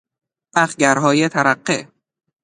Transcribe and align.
اخگرهای 0.55 1.29
ترقه 1.29 1.87